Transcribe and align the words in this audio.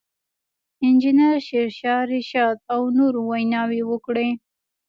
انجنیر 0.85 1.35
شېرشاه 1.47 2.01
رشاد 2.13 2.57
او 2.73 2.81
نورو 2.97 3.19
ویناوې 3.29 3.81
وکړې. 3.87 4.29